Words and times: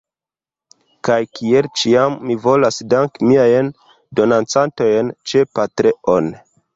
Kaj 1.07 1.17
kiel 1.39 1.67
ĉiam, 1.81 2.15
mi 2.29 2.37
volas 2.45 2.79
danki 2.93 3.27
miajn 3.33 3.69
donacantojn 4.21 5.13
ĉe 5.33 5.45
Patreon. 5.59 6.31